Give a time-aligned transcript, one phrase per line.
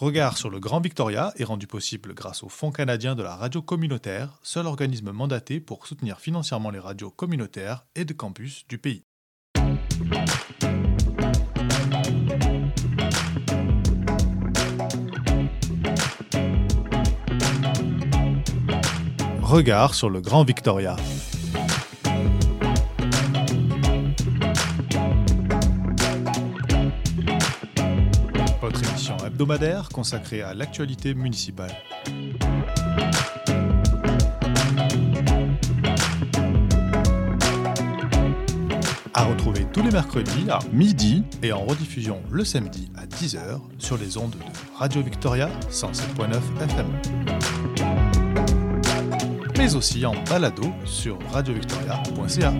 [0.00, 3.62] Regard sur le Grand Victoria est rendu possible grâce au Fonds canadien de la radio
[3.62, 9.02] communautaire, seul organisme mandaté pour soutenir financièrement les radios communautaires et de campus du pays.
[19.42, 20.94] Regard sur le Grand Victoria.
[29.92, 31.70] Consacrée à l'actualité municipale.
[39.14, 43.96] À retrouver tous les mercredis à midi et en rediffusion le samedi à 10h sur
[43.96, 46.86] les ondes de Radio Victoria 107.9 FM.
[49.56, 52.52] Mais aussi en balado sur radiovictoria.ca.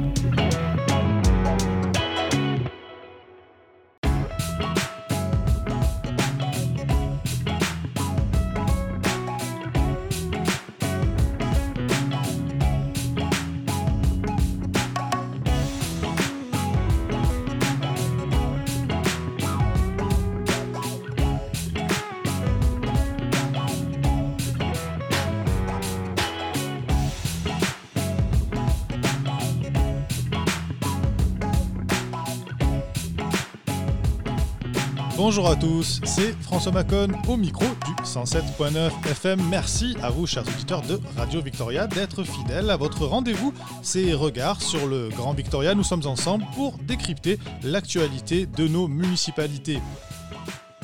[35.19, 39.43] Bonjour à tous, c'est François Macon au micro du 107.9 FM.
[39.51, 43.53] Merci à vous, chers auditeurs de Radio Victoria, d'être fidèles à votre rendez-vous.
[43.83, 45.75] C'est Regards sur le Grand Victoria.
[45.75, 49.81] Nous sommes ensemble pour décrypter l'actualité de nos municipalités.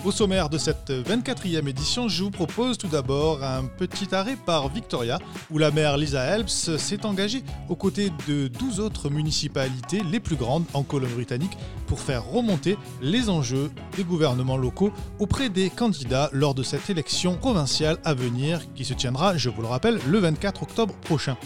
[0.05, 4.69] Au sommaire de cette 24e édition, je vous propose tout d'abord un petit arrêt par
[4.69, 5.19] Victoria,
[5.51, 10.37] où la maire Lisa Helps s'est engagée aux côtés de 12 autres municipalités, les plus
[10.37, 16.55] grandes en Colombie-Britannique, pour faire remonter les enjeux des gouvernements locaux auprès des candidats lors
[16.55, 20.65] de cette élection provinciale à venir qui se tiendra, je vous le rappelle, le 24
[20.65, 21.39] octobre prochain.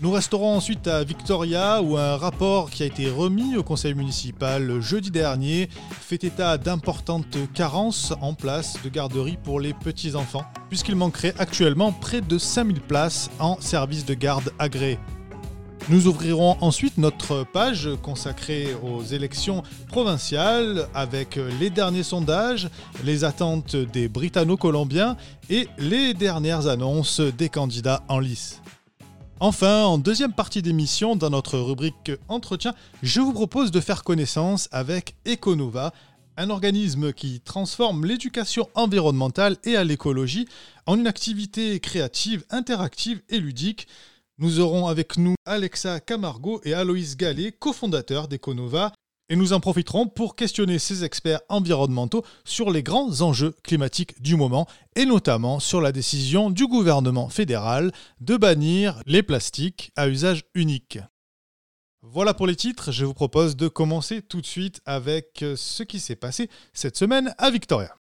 [0.00, 4.80] Nous resterons ensuite à Victoria où un rapport qui a été remis au conseil municipal
[4.80, 5.68] jeudi dernier
[6.00, 12.20] fait état d'importantes carences en place de garderie pour les petits-enfants, puisqu'il manquerait actuellement près
[12.20, 14.98] de 5000 places en service de garde agréé.
[15.90, 22.68] Nous ouvrirons ensuite notre page consacrée aux élections provinciales avec les derniers sondages,
[23.04, 25.16] les attentes des Britanno-Colombiens
[25.50, 28.60] et les dernières annonces des candidats en lice.
[29.46, 34.70] Enfin, en deuxième partie d'émission, dans notre rubrique Entretien, je vous propose de faire connaissance
[34.72, 35.92] avec Econova,
[36.38, 40.48] un organisme qui transforme l'éducation environnementale et à l'écologie
[40.86, 43.86] en une activité créative, interactive et ludique.
[44.38, 48.92] Nous aurons avec nous Alexa Camargo et Aloïs Gallet, cofondateurs d'Econova,
[49.28, 54.36] et nous en profiterons pour questionner ces experts environnementaux sur les grands enjeux climatiques du
[54.36, 60.44] moment et notamment sur la décision du gouvernement fédéral de bannir les plastiques à usage
[60.54, 60.98] unique.
[62.02, 66.00] Voilà pour les titres, je vous propose de commencer tout de suite avec ce qui
[66.00, 67.96] s'est passé cette semaine à Victoria.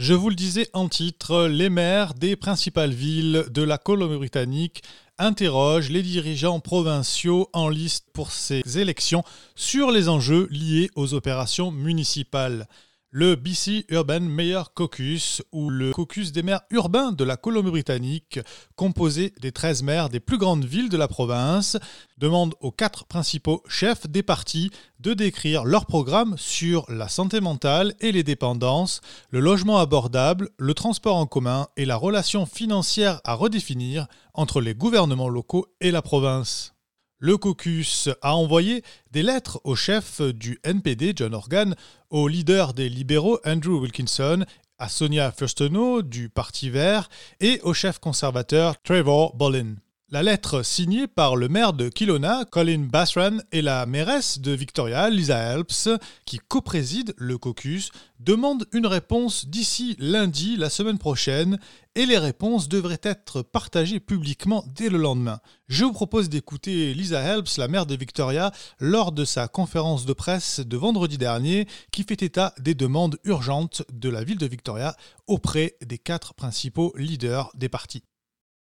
[0.00, 4.82] Je vous le disais en titre, les maires des principales villes de la Colombie-Britannique
[5.18, 9.22] interrogent les dirigeants provinciaux en liste pour ces élections
[9.56, 12.66] sur les enjeux liés aux opérations municipales.
[13.12, 18.38] Le BC Urban Mayor Caucus, ou le caucus des maires urbains de la Colombie-Britannique,
[18.76, 21.76] composé des 13 maires des plus grandes villes de la province,
[22.18, 24.70] demande aux quatre principaux chefs des partis
[25.00, 29.00] de décrire leur programme sur la santé mentale et les dépendances,
[29.30, 34.76] le logement abordable, le transport en commun et la relation financière à redéfinir entre les
[34.76, 36.74] gouvernements locaux et la province.
[37.22, 41.74] Le caucus a envoyé des lettres au chef du NPD, John Organ,
[42.08, 44.46] au leader des libéraux, Andrew Wilkinson,
[44.78, 47.10] à Sonia Furstenau du Parti vert
[47.40, 49.74] et au chef conservateur Trevor Bollin.
[50.12, 55.08] La lettre signée par le maire de Kilona, Colin Basran, et la mairesse de Victoria,
[55.08, 55.88] Lisa Helps,
[56.24, 61.60] qui co-préside le caucus, demande une réponse d'ici lundi, la semaine prochaine,
[61.94, 65.38] et les réponses devraient être partagées publiquement dès le lendemain.
[65.68, 68.50] Je vous propose d'écouter Lisa Helps, la maire de Victoria,
[68.80, 73.84] lors de sa conférence de presse de vendredi dernier, qui fait état des demandes urgentes
[73.92, 74.96] de la ville de Victoria
[75.28, 78.02] auprès des quatre principaux leaders des partis.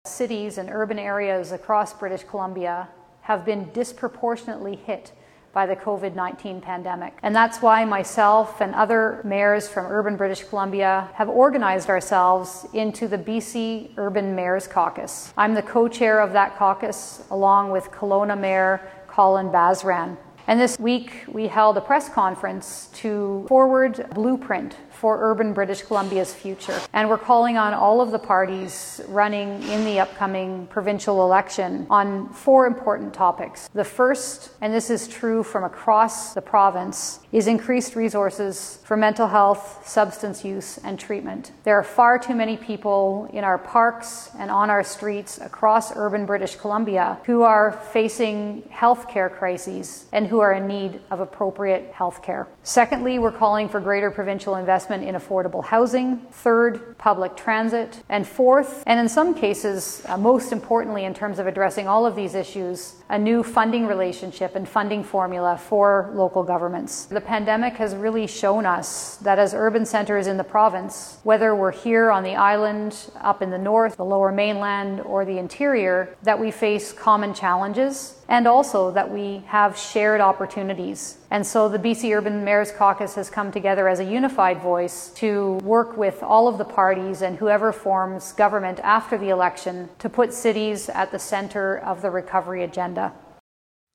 [0.06, 2.88] Cities and urban areas across British Columbia
[3.22, 5.12] have been disproportionately hit
[5.56, 7.14] by the COVID 19 pandemic.
[7.22, 13.08] And that's why myself and other mayors from urban British Columbia have organized ourselves into
[13.08, 15.32] the BC Urban Mayors Caucus.
[15.34, 20.18] I'm the co chair of that caucus along with Kelowna Mayor Colin Bazran.
[20.48, 26.32] And this week we held a press conference to forward blueprint for urban British Columbia's
[26.32, 26.80] future.
[26.92, 32.30] And we're calling on all of the parties running in the upcoming provincial election on
[32.30, 33.68] four important topics.
[33.74, 39.26] The first, and this is true from across the province, is increased resources for mental
[39.26, 41.52] health, substance use, and treatment.
[41.64, 46.24] There are far too many people in our parks and on our streets across urban
[46.24, 51.92] British Columbia who are facing health care crises and who are in need of appropriate
[51.92, 52.48] health care.
[52.62, 58.82] Secondly, we're calling for greater provincial investment in affordable housing, third, public transit, and fourth,
[58.86, 62.96] and in some cases, uh, most importantly in terms of addressing all of these issues,
[63.08, 67.06] a new funding relationship and funding formula for local governments.
[67.06, 71.72] The pandemic has really shown us that as urban centres in the province, whether we're
[71.72, 76.38] here on the island, up in the north, the lower mainland, or the interior, that
[76.38, 81.18] we face common challenges and also that we have shared opportunities.
[81.30, 85.54] And so the BC Urban Mayors Caucus has come together as a unified voice to
[85.62, 90.32] work with all of the parties and whoever forms government after the election to put
[90.32, 93.12] cities at the center of the recovery agenda.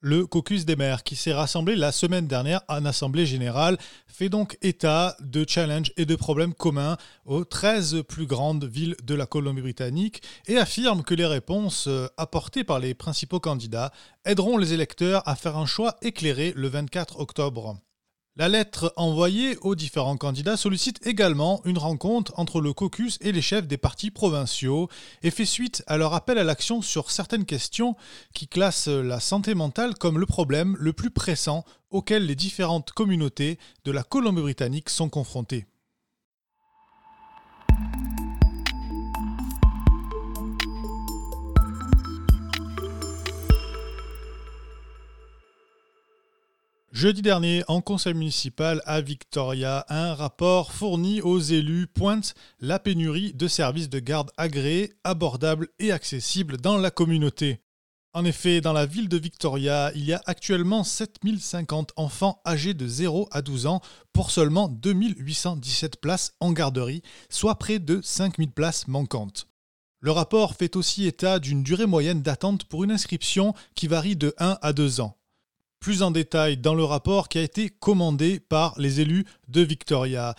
[0.03, 3.77] Le caucus des maires, qui s'est rassemblé la semaine dernière en Assemblée générale,
[4.07, 9.13] fait donc état de challenges et de problèmes communs aux 13 plus grandes villes de
[9.13, 13.91] la Colombie-Britannique et affirme que les réponses euh, apportées par les principaux candidats
[14.25, 17.77] aideront les électeurs à faire un choix éclairé le 24 octobre.
[18.37, 23.41] La lettre envoyée aux différents candidats sollicite également une rencontre entre le caucus et les
[23.41, 24.87] chefs des partis provinciaux
[25.21, 27.97] et fait suite à leur appel à l'action sur certaines questions
[28.33, 33.59] qui classent la santé mentale comme le problème le plus pressant auquel les différentes communautés
[33.83, 35.65] de la Colombie-Britannique sont confrontées.
[46.91, 53.31] Jeudi dernier, en conseil municipal à Victoria, un rapport fourni aux élus pointe la pénurie
[53.31, 57.61] de services de garde agréés, abordables et accessibles dans la communauté.
[58.13, 62.85] En effet, dans la ville de Victoria, il y a actuellement 7050 enfants âgés de
[62.85, 63.79] 0 à 12 ans
[64.11, 69.47] pour seulement 2817 places en garderie, soit près de 5000 places manquantes.
[70.01, 74.35] Le rapport fait aussi état d'une durée moyenne d'attente pour une inscription qui varie de
[74.39, 75.15] 1 à 2 ans
[75.81, 80.35] plus en détail dans le rapport qui a été commandé par les élus de Victoria.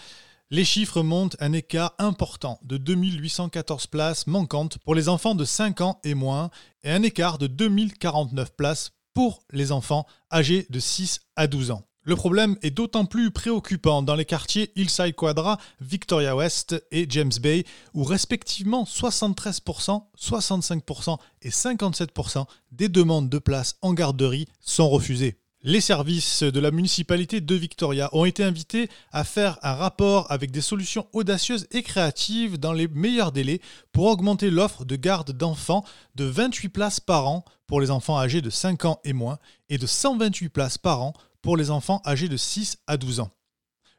[0.50, 5.80] Les chiffres montrent un écart important de 2814 places manquantes pour les enfants de 5
[5.80, 6.50] ans et moins
[6.84, 11.82] et un écart de 2049 places pour les enfants âgés de 6 à 12 ans.
[12.04, 17.30] Le problème est d'autant plus préoccupant dans les quartiers Hillside Quadra, Victoria West et James
[17.40, 17.64] Bay,
[17.94, 25.38] où respectivement 73%, 65% et 57% des demandes de places en garderie sont refusées.
[25.62, 30.50] Les services de la municipalité de Victoria ont été invités à faire un rapport avec
[30.50, 33.60] des solutions audacieuses et créatives dans les meilleurs délais
[33.92, 35.84] pour augmenter l'offre de garde d'enfants
[36.16, 39.38] de 28 places par an pour les enfants âgés de 5 ans et moins
[39.68, 43.30] et de 128 places par an pour les enfants âgés de 6 à 12 ans.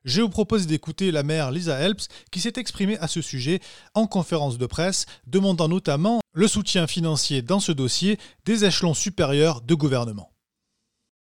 [0.06, 3.62] Je vous propose d'écouter la mère Lisa Helps qui s'est exprimée à ce sujet
[3.94, 9.62] en conférence de presse, demandant notamment le soutien financier dans ce dossier des échelons supérieurs
[9.62, 10.30] de gouvernement.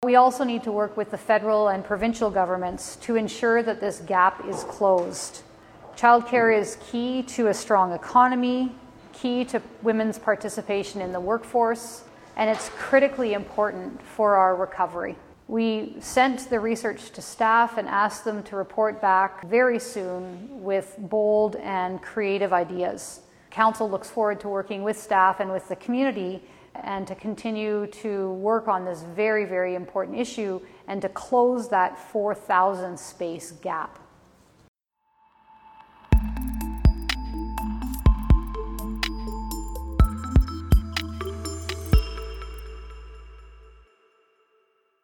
[0.04, 4.02] We also need to work with the federal and provincial governments to ensure that this
[4.06, 5.42] gap is closed.
[5.96, 8.70] Childcare is key to a strong economy,
[9.14, 12.04] key to women's participation in the workforce,
[12.36, 15.16] and it's critically important for our recovery.
[15.48, 20.96] We sent the research to staff and asked them to report back very soon with
[20.98, 23.20] bold and creative ideas.
[23.50, 26.42] Council looks forward to working with staff and with the community
[26.74, 31.96] and to continue to work on this very, very important issue and to close that
[31.96, 34.00] 4,000 space gap.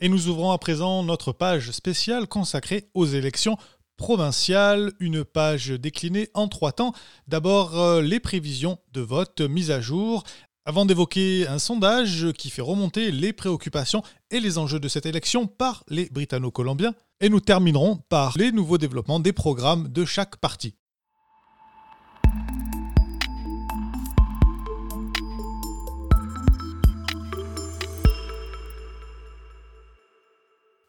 [0.04, 3.56] Et nous ouvrons à présent notre page spéciale consacrée aux élections
[3.96, 6.92] provinciales, une page déclinée en trois temps.
[7.28, 10.24] D'abord, euh, les prévisions de vote mises à jour,
[10.64, 15.46] avant d'évoquer un sondage qui fait remonter les préoccupations et les enjeux de cette élection
[15.46, 16.94] par les Britanno-Colombiens.
[17.20, 20.74] Et nous terminerons par les nouveaux développements des programmes de chaque parti.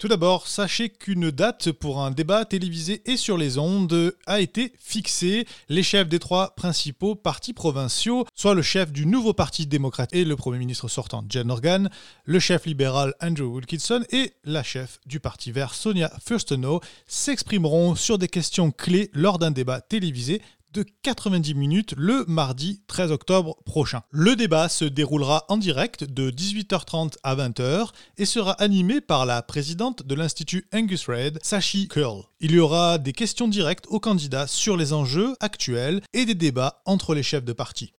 [0.04, 4.74] Tout d'abord, sachez qu'une date pour un débat télévisé et sur les ondes a été
[4.78, 5.48] fixée.
[5.70, 10.26] Les chefs des trois principaux partis provinciaux, soit le chef du nouveau Parti démocrate et
[10.26, 11.90] le Premier ministre sortant Jen Organ,
[12.26, 18.18] le chef libéral Andrew Wilkinson et la chef du Parti vert Sonia Furstenau, s'exprimeront sur
[18.18, 20.42] des questions clés lors d'un débat télévisé
[20.74, 24.02] de 90 minutes le mardi 13 octobre prochain.
[24.10, 29.42] Le débat se déroulera en direct de 18h30 à 20h et sera animé par la
[29.42, 32.24] présidente de l'Institut Angus Reid, Sashi Curl.
[32.40, 36.82] Il y aura des questions directes aux candidats sur les enjeux actuels et des débats
[36.86, 37.94] entre les chefs de parti.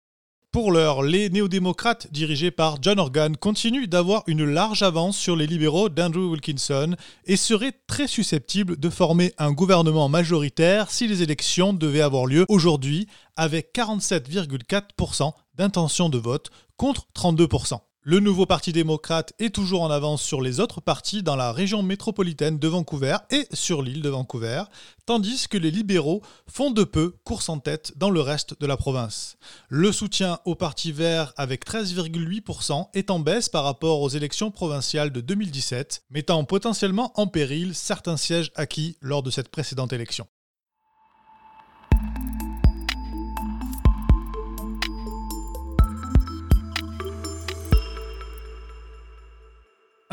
[0.54, 5.48] Pour l'heure, les néo-démocrates dirigés par John Organ continuent d'avoir une large avance sur les
[5.48, 6.96] libéraux d'Andrew Wilkinson
[7.26, 12.46] et seraient très susceptibles de former un gouvernement majoritaire si les élections devaient avoir lieu
[12.50, 17.80] aujourd'hui avec 47,4% d'intention de vote contre 32%.
[18.06, 21.82] Le nouveau Parti démocrate est toujours en avance sur les autres partis dans la région
[21.84, 24.64] métropolitaine de Vancouver et sur l'île de Vancouver,
[25.06, 28.76] tandis que les libéraux font de peu course en tête dans le reste de la
[28.76, 29.38] province.
[29.70, 35.14] Le soutien au Parti vert avec 13,8% est en baisse par rapport aux élections provinciales
[35.14, 40.28] de 2017, mettant potentiellement en péril certains sièges acquis lors de cette précédente élection.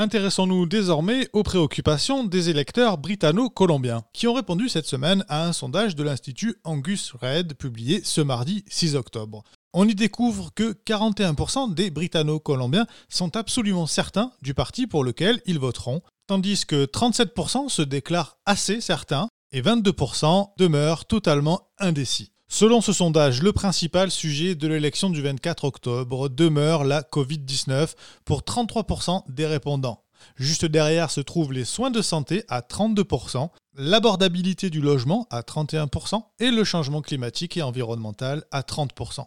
[0.01, 5.95] Intéressons-nous désormais aux préoccupations des électeurs britanno-colombiens, qui ont répondu cette semaine à un sondage
[5.95, 9.45] de l'Institut Angus Reid publié ce mardi 6 octobre.
[9.75, 15.59] On y découvre que 41% des britanno-colombiens sont absolument certains du parti pour lequel ils
[15.59, 22.33] voteront, tandis que 37% se déclarent assez certains et 22% demeurent totalement indécis.
[22.53, 28.41] Selon ce sondage, le principal sujet de l'élection du 24 octobre demeure la Covid-19 pour
[28.41, 30.03] 33% des répondants.
[30.35, 36.25] Juste derrière se trouvent les soins de santé à 32%, l'abordabilité du logement à 31%
[36.41, 39.27] et le changement climatique et environnemental à 30%.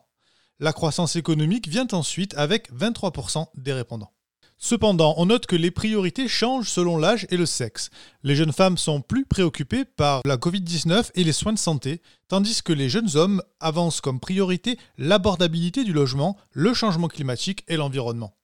[0.60, 4.12] La croissance économique vient ensuite avec 23% des répondants.
[4.66, 7.90] Cependant, on note que les priorités changent selon l'âge et le sexe.
[8.24, 12.64] Les jeunes femmes sont plus préoccupées par la Covid-19 et les soins de santé, tandis
[12.64, 18.38] que les jeunes hommes avancent comme priorité l'abordabilité du logement, le changement climatique et l'environnement.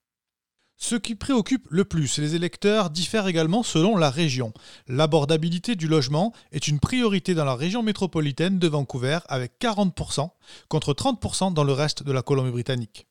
[0.76, 4.52] Ce qui préoccupe le plus les électeurs diffère également selon la région.
[4.90, 10.32] L'abordabilité du logement est une priorité dans la région métropolitaine de Vancouver avec 40%
[10.68, 13.09] contre 30% dans le reste de la Colombie-Britannique.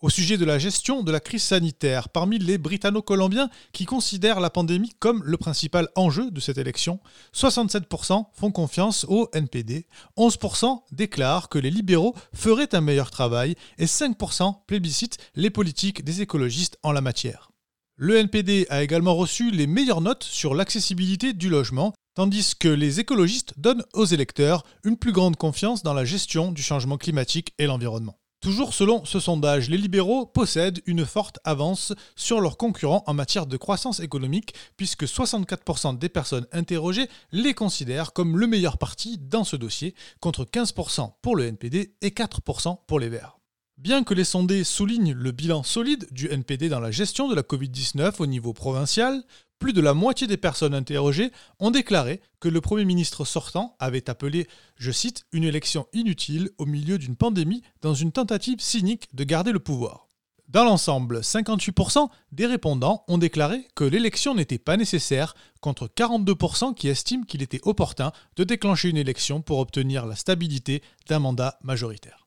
[0.00, 4.48] Au sujet de la gestion de la crise sanitaire, parmi les Britanno-Colombiens qui considèrent la
[4.48, 7.00] pandémie comme le principal enjeu de cette élection,
[7.34, 13.86] 67% font confiance au NPD, 11% déclarent que les libéraux feraient un meilleur travail et
[13.86, 17.50] 5% plébiscitent les politiques des écologistes en la matière.
[17.96, 23.00] Le NPD a également reçu les meilleures notes sur l'accessibilité du logement, tandis que les
[23.00, 27.66] écologistes donnent aux électeurs une plus grande confiance dans la gestion du changement climatique et
[27.66, 28.17] l'environnement.
[28.40, 33.46] Toujours selon ce sondage, les libéraux possèdent une forte avance sur leurs concurrents en matière
[33.46, 39.42] de croissance économique, puisque 64% des personnes interrogées les considèrent comme le meilleur parti dans
[39.42, 43.38] ce dossier, contre 15% pour le NPD et 4% pour les Verts.
[43.76, 47.42] Bien que les sondés soulignent le bilan solide du NPD dans la gestion de la
[47.42, 49.22] Covid-19 au niveau provincial,
[49.58, 54.08] plus de la moitié des personnes interrogées ont déclaré que le Premier ministre sortant avait
[54.08, 54.46] appelé,
[54.76, 59.52] je cite, une élection inutile au milieu d'une pandémie dans une tentative cynique de garder
[59.52, 60.08] le pouvoir.
[60.48, 66.88] Dans l'ensemble, 58% des répondants ont déclaré que l'élection n'était pas nécessaire, contre 42% qui
[66.88, 72.17] estiment qu'il était opportun de déclencher une élection pour obtenir la stabilité d'un mandat majoritaire.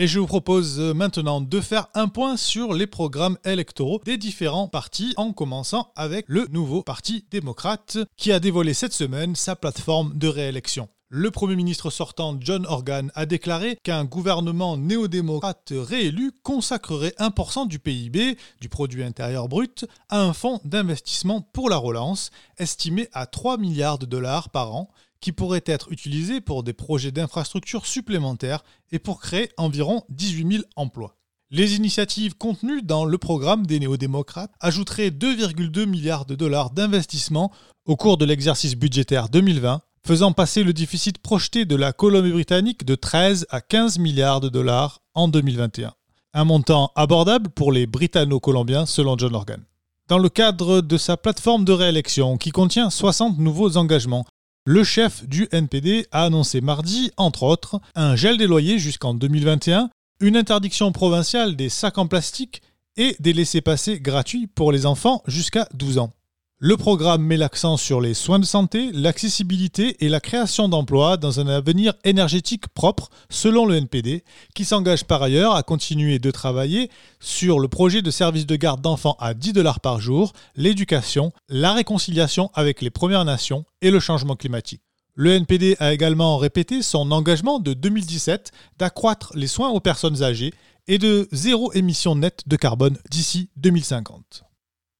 [0.00, 4.16] Et je vous propose euh, maintenant de faire un point sur les programmes électoraux des
[4.16, 9.56] différents partis, en commençant avec le nouveau Parti démocrate qui a dévoilé cette semaine sa
[9.56, 10.88] plateforme de réélection.
[11.08, 17.80] Le Premier ministre sortant John Organ a déclaré qu'un gouvernement néo-démocrate réélu consacrerait 1% du
[17.80, 23.56] PIB, du produit intérieur brut, à un fonds d'investissement pour la relance, estimé à 3
[23.56, 28.98] milliards de dollars par an, qui pourraient être utilisés pour des projets d'infrastructures supplémentaires et
[28.98, 31.16] pour créer environ 18 000 emplois.
[31.50, 37.50] Les initiatives contenues dans le programme des néo-démocrates ajouteraient 2,2 milliards de dollars d'investissement
[37.86, 42.94] au cours de l'exercice budgétaire 2020, faisant passer le déficit projeté de la Colombie-Britannique de
[42.94, 45.94] 13 à 15 milliards de dollars en 2021.
[46.34, 49.62] Un montant abordable pour les Britanno-Colombiens selon John Organ.
[50.08, 54.26] Dans le cadre de sa plateforme de réélection qui contient 60 nouveaux engagements,
[54.70, 59.88] Le chef du NPD a annoncé mardi, entre autres, un gel des loyers jusqu'en 2021,
[60.20, 62.60] une interdiction provinciale des sacs en plastique
[62.98, 66.12] et des laissés-passer gratuits pour les enfants jusqu'à 12 ans.
[66.60, 71.38] Le programme met l'accent sur les soins de santé, l'accessibilité et la création d'emplois dans
[71.38, 74.24] un avenir énergétique propre, selon le NPD,
[74.56, 78.80] qui s'engage par ailleurs à continuer de travailler sur le projet de service de garde
[78.80, 84.00] d'enfants à 10 dollars par jour, l'éducation, la réconciliation avec les Premières Nations et le
[84.00, 84.82] changement climatique.
[85.14, 88.50] Le NPD a également répété son engagement de 2017
[88.80, 90.52] d'accroître les soins aux personnes âgées
[90.88, 94.47] et de zéro émission nette de carbone d'ici 2050.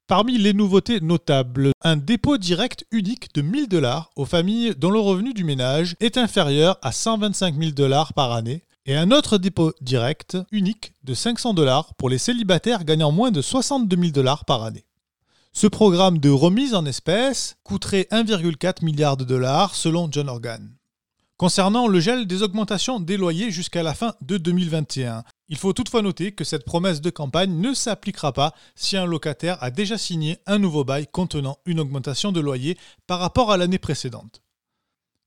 [0.09, 4.99] Parmi les nouveautés notables, un dépôt direct unique de 1000 dollars aux familles dont le
[4.99, 9.75] revenu du ménage est inférieur à 125 000 dollars par année et un autre dépôt
[9.83, 14.63] direct unique de 500 dollars pour les célibataires gagnant moins de 62 000 dollars par
[14.63, 14.87] année.
[15.53, 20.71] Ce programme de remise en espèces coûterait 1,4 milliard de dollars selon John Organ.
[21.37, 26.03] Concernant le gel des augmentations des loyers jusqu'à la fin de 2021, il faut toutefois
[26.03, 30.39] noter que cette promesse de campagne ne s'appliquera pas si un locataire a déjà signé
[30.47, 32.77] un nouveau bail contenant une augmentation de loyer
[33.07, 34.43] par rapport à l'année précédente.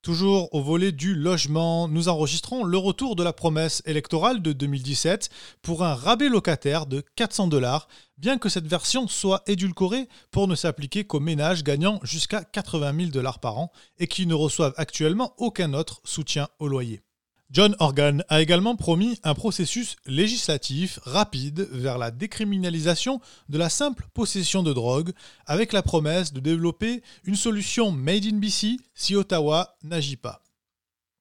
[0.04, 5.30] Toujours au volet du logement, nous enregistrons le retour de la promesse électorale de 2017
[5.62, 7.88] pour un rabais locataire de 400 dollars,
[8.18, 13.10] bien que cette version soit édulcorée pour ne s'appliquer qu'aux ménages gagnant jusqu'à 80 000
[13.12, 17.04] dollars par an et qui ne reçoivent actuellement aucun autre soutien au loyer.
[17.52, 24.06] John Organ a également promis un processus législatif rapide vers la décriminalisation de la simple
[24.14, 25.12] possession de drogue,
[25.46, 30.42] avec la promesse de développer une solution made in BC si Ottawa n'agit pas.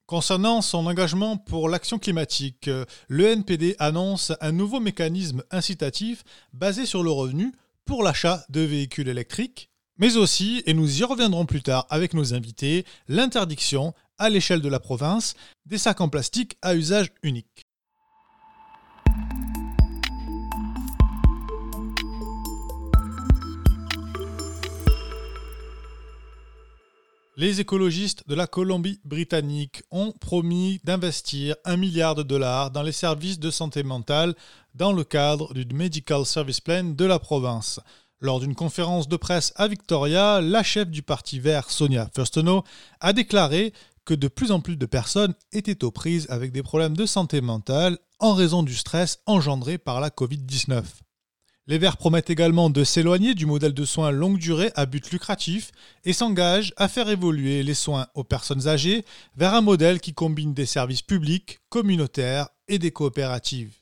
[0.06, 2.70] Concernant son engagement pour l'action climatique,
[3.08, 6.22] le NPD annonce un nouveau mécanisme incitatif
[6.52, 7.52] basé sur le revenu
[7.84, 9.68] pour l'achat de véhicules électriques,
[9.98, 14.68] mais aussi, et nous y reviendrons plus tard avec nos invités, l'interdiction à l'échelle de
[14.68, 15.34] la province
[15.66, 17.66] des sacs en plastique à usage unique.
[27.36, 33.38] Les écologistes de la Colombie-Britannique ont promis d'investir un milliard de dollars dans les services
[33.38, 34.34] de santé mentale
[34.74, 37.80] dans le cadre du Medical Service Plan de la province.
[38.20, 42.62] Lors d'une conférence de presse à Victoria, la chef du Parti vert, Sonia Furstenau,
[43.00, 43.72] a déclaré
[44.04, 47.40] que de plus en plus de personnes étaient aux prises avec des problèmes de santé
[47.40, 50.82] mentale en raison du stress engendré par la Covid-19.
[51.66, 55.70] Les Verts promettent également de s'éloigner du modèle de soins longue durée à but lucratif
[56.04, 59.04] et s'engagent à faire évoluer les soins aux personnes âgées
[59.36, 63.76] vers un modèle qui combine des services publics, communautaires et des coopératives.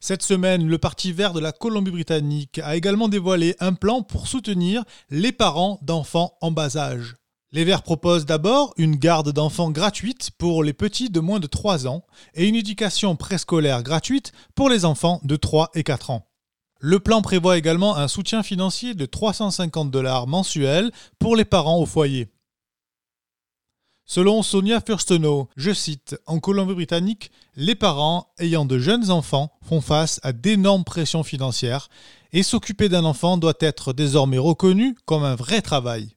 [0.00, 4.82] Cette semaine, le Parti vert de la Colombie-Britannique a également dévoilé un plan pour soutenir
[5.10, 7.16] les parents d'enfants en bas âge.
[7.52, 11.88] Les Verts proposent d'abord une garde d'enfants gratuite pour les petits de moins de 3
[11.88, 16.28] ans et une éducation préscolaire gratuite pour les enfants de 3 et 4 ans.
[16.78, 21.86] Le plan prévoit également un soutien financier de 350 dollars mensuels pour les parents au
[21.86, 22.28] foyer.
[24.06, 30.20] Selon Sonia Furstenau, je cite, En Colombie-Britannique, les parents ayant de jeunes enfants font face
[30.22, 31.88] à d'énormes pressions financières
[32.32, 36.14] et s'occuper d'un enfant doit être désormais reconnu comme un vrai travail.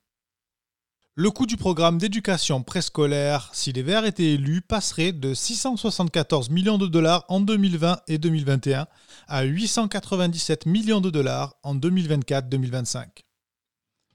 [1.16, 6.80] Le coût du programme d'éducation préscolaire, si les Verts étaient élus, passerait de 674 millions
[6.80, 8.88] de dollars en 2020 et 2021
[9.28, 13.06] à 897 millions de dollars en 2024-2025.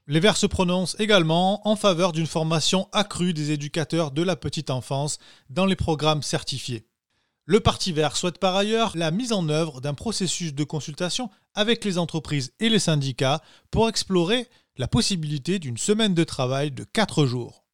[0.07, 4.69] Les Verts se prononcent également en faveur d'une formation accrue des éducateurs de la petite
[4.69, 6.85] enfance dans les programmes certifiés.
[7.45, 11.85] Le Parti vert souhaite par ailleurs la mise en œuvre d'un processus de consultation avec
[11.85, 17.25] les entreprises et les syndicats pour explorer la possibilité d'une semaine de travail de 4
[17.25, 17.65] jours.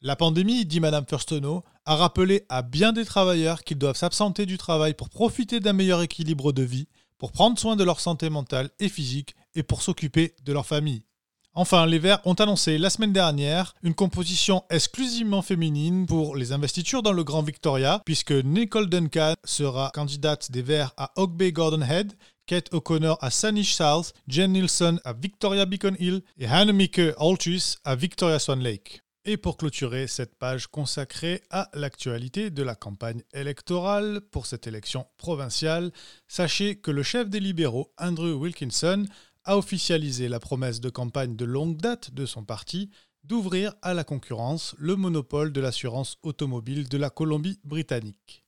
[0.00, 4.56] La pandémie, dit Mme Furstenau, a rappelé à bien des travailleurs qu'ils doivent s'absenter du
[4.56, 8.70] travail pour profiter d'un meilleur équilibre de vie, pour prendre soin de leur santé mentale
[8.78, 11.04] et physique et pour s'occuper de leur famille.
[11.52, 17.02] Enfin, les Verts ont annoncé la semaine dernière une composition exclusivement féminine pour les investitures
[17.02, 21.82] dans le Grand Victoria, puisque Nicole Duncan sera candidate des Verts à Oak Bay Gordon
[21.82, 22.14] Head
[22.50, 27.94] Kate O'Connor à Sanish South, Jen Nielsen à Victoria Beacon Hill et Hannemieke Altus à
[27.94, 29.02] Victoria Swan Lake.
[29.24, 35.06] Et pour clôturer cette page consacrée à l'actualité de la campagne électorale pour cette élection
[35.16, 35.92] provinciale,
[36.26, 39.06] sachez que le chef des libéraux, Andrew Wilkinson,
[39.44, 42.90] a officialisé la promesse de campagne de longue date de son parti
[43.22, 48.44] d'ouvrir à la concurrence le monopole de l'assurance automobile de la Colombie-Britannique.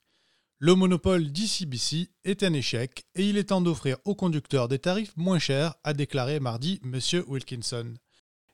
[0.65, 5.11] Le monopole d'ICBC est un échec et il est temps d'offrir aux conducteurs des tarifs
[5.17, 7.01] moins chers, a déclaré mardi M.
[7.27, 7.95] Wilkinson.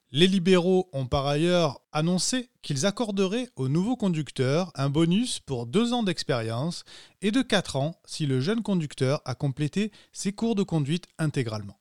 [0.10, 5.94] Les libéraux ont par ailleurs annoncé qu'ils accorderaient aux nouveaux conducteurs un bonus pour deux
[5.94, 6.84] ans d'expérience
[7.22, 11.79] et de quatre ans si le jeune conducteur a complété ses cours de conduite intégralement.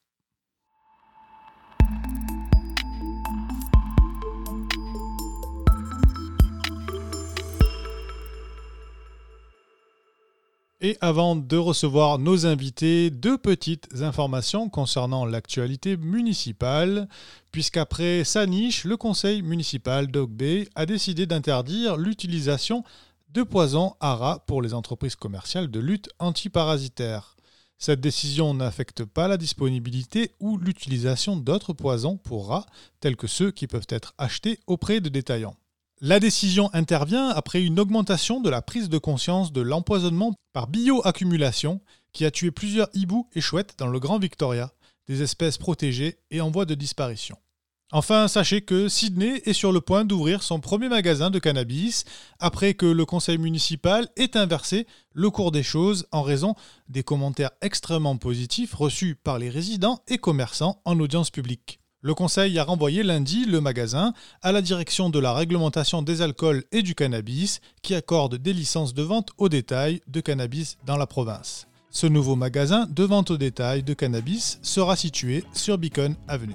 [10.81, 17.09] Et avant de recevoir nos invités, deux petites informations concernant l'actualité municipale,
[17.51, 22.85] puisqu'après sa niche, le conseil municipal d'Ogbay a décidé d'interdire l'utilisation
[23.31, 27.35] de poisons à rats pour les entreprises commerciales de lutte antiparasitaire.
[27.79, 32.67] Cette décision n'affecte pas la disponibilité ou l'utilisation d'autres poisons pour rats,
[33.01, 35.57] tels que ceux qui peuvent être achetés auprès de détaillants.
[36.01, 41.81] La décision intervient après une augmentation de la prise de conscience de l'empoisonnement par bioaccumulation
[42.13, 44.73] qui a tué plusieurs hiboux et chouettes dans le Grand Victoria,
[45.09, 47.37] des espèces protégées et en voie de disparition.
[47.91, 52.05] Enfin, sachez que Sydney est sur le point d'ouvrir son premier magasin de cannabis
[52.39, 56.55] après que le conseil municipal ait inversé le cours des choses en raison
[56.89, 61.81] des commentaires extrêmement positifs reçus par les résidents et commerçants en audience publique.
[62.01, 66.63] Le Conseil a renvoyé lundi le magasin à la direction de la réglementation des alcools
[66.71, 71.09] et du cannabis qui accorde des licences de vente au détail de cannabis dans la
[71.09, 71.67] province.
[71.91, 76.55] Ce nouveau magasin de vente au détail de cannabis sera situé sur Beacon Avenue.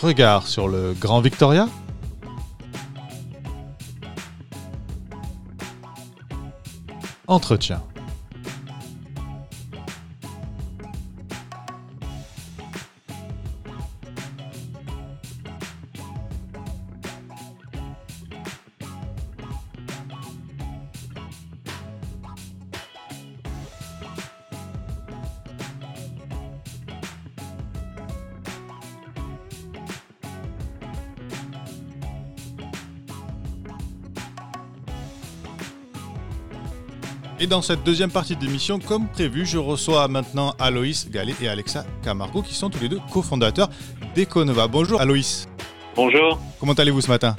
[0.00, 1.68] Regard sur le Grand Victoria
[7.26, 7.80] Entretien.
[37.44, 41.84] Et dans cette deuxième partie d'émission, comme prévu, je reçois maintenant Aloïs Gallet et Alexa
[42.02, 43.68] Camargo, qui sont tous les deux cofondateurs
[44.14, 44.66] d'Econova.
[44.66, 45.46] Bonjour Aloïs.
[45.94, 46.40] Bonjour.
[46.58, 47.36] Comment allez-vous ce matin?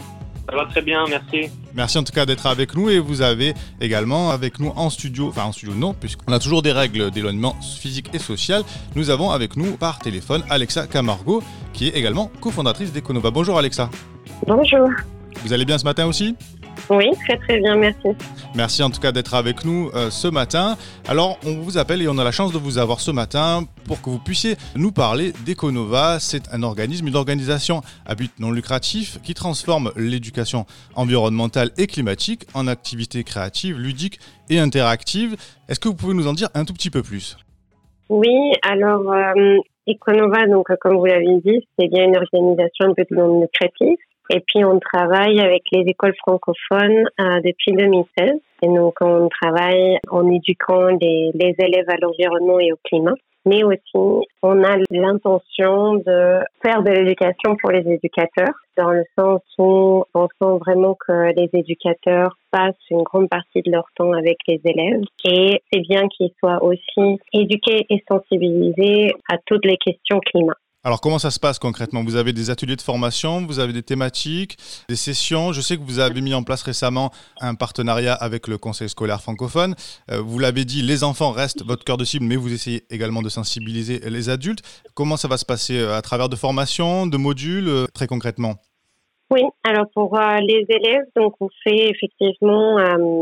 [0.47, 1.49] Ça va très bien, merci.
[1.73, 5.29] Merci en tout cas d'être avec nous et vous avez également avec nous en studio,
[5.29, 8.61] enfin en studio non, puisqu'on a toujours des règles d'éloignement physique et social.
[8.93, 11.41] Nous avons avec nous par téléphone Alexa Camargo,
[11.73, 13.31] qui est également cofondatrice d'Econova.
[13.31, 13.89] Bonjour Alexa.
[14.45, 14.87] Bonjour.
[15.43, 16.35] Vous allez bien ce matin aussi?
[16.89, 18.09] Oui, très très bien, merci.
[18.53, 20.77] Merci en tout cas d'être avec nous euh, ce matin.
[21.07, 24.01] Alors, on vous appelle et on a la chance de vous avoir ce matin pour
[24.01, 26.19] que vous puissiez nous parler d'Econova.
[26.19, 32.45] C'est un organisme, une organisation à but non lucratif qui transforme l'éducation environnementale et climatique
[32.53, 34.19] en activités créatives, ludiques
[34.49, 35.35] et interactives.
[35.67, 37.37] Est-ce que vous pouvez nous en dire un tout petit peu plus?
[38.09, 43.03] Oui, alors euh, Econova, donc comme vous l'avez dit, c'est bien une organisation un peu
[43.09, 43.97] non lucrative
[44.29, 48.31] et puis, on travaille avec les écoles francophones euh, depuis 2016.
[48.63, 53.13] Et donc, on travaille en éduquant les, les élèves à l'environnement et au climat.
[53.47, 59.41] Mais aussi, on a l'intention de faire de l'éducation pour les éducateurs, dans le sens
[59.59, 64.37] où on sent vraiment que les éducateurs passent une grande partie de leur temps avec
[64.47, 65.03] les élèves.
[65.25, 70.57] Et c'est bien qu'ils soient aussi éduqués et sensibilisés à toutes les questions climat.
[70.85, 72.03] Alors comment ça se passe concrètement?
[72.03, 74.55] Vous avez des ateliers de formation, vous avez des thématiques,
[74.87, 75.51] des sessions.
[75.51, 77.09] Je sais que vous avez mis en place récemment
[77.41, 79.73] un partenariat avec le Conseil scolaire francophone.
[80.11, 83.23] Euh, vous l'avez dit, les enfants restent votre cœur de cible, mais vous essayez également
[83.23, 84.61] de sensibiliser les adultes.
[84.93, 88.53] Comment ça va se passer euh, à travers de formations, de modules, euh, très concrètement?
[89.31, 92.77] Oui, alors pour les élèves, donc on fait effectivement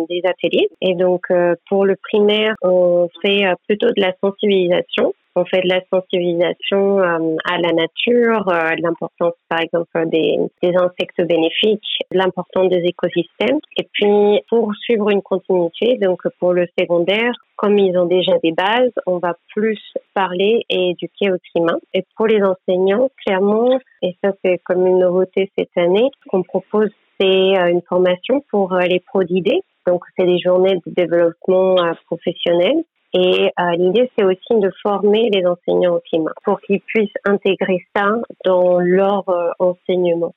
[0.09, 1.27] des ateliers et donc
[1.69, 7.35] pour le primaire, on fait plutôt de la sensibilisation on fait de la sensibilisation euh,
[7.45, 13.59] à la nature, euh, l'importance par exemple des, des insectes bénéfiques, l'importance des écosystèmes.
[13.77, 18.51] Et puis pour suivre une continuité, donc pour le secondaire, comme ils ont déjà des
[18.51, 19.79] bases, on va plus
[20.13, 21.77] parler et éduquer au climat.
[21.93, 26.89] Et pour les enseignants, clairement, et ça c'est comme une nouveauté cette année, qu'on propose
[27.19, 29.61] c'est euh, une formation pour les pros d'idées.
[29.85, 35.45] Donc, c'est des journées de développement professionnel et euh, l'idée, c'est aussi de former les
[35.45, 38.07] enseignants au climat pour qu'ils puissent intégrer ça
[38.43, 40.33] dans leur euh, enseignement.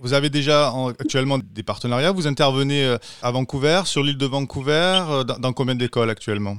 [0.00, 2.12] Vous avez déjà actuellement des partenariats?
[2.12, 5.24] Vous intervenez euh, à Vancouver, sur l'île de Vancouver.
[5.40, 6.54] Dans, combien d'écoles actuellement?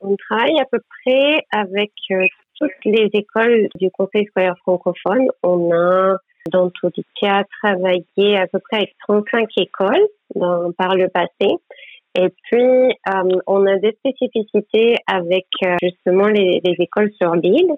[0.00, 5.28] On travaille à peu près avec toutes les écoles du Conseil scolaire francophone.
[5.42, 6.16] On a
[6.52, 11.56] dans tous les cas, travaillé à peu près avec 35 écoles dans, par le passé.
[12.16, 17.74] Et puis, euh, on a des spécificités avec euh, justement les, les, écoles sur l'île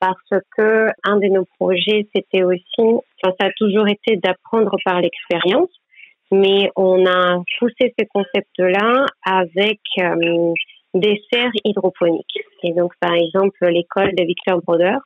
[0.00, 5.00] parce que un de nos projets, c'était aussi, enfin, ça a toujours été d'apprendre par
[5.00, 5.70] l'expérience,
[6.32, 10.52] mais on a poussé ce concept-là avec euh,
[10.94, 12.40] des serres hydroponiques.
[12.64, 14.96] Et donc, par exemple, l'école de Victor Broder